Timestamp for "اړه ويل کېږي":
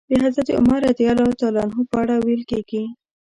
2.01-2.83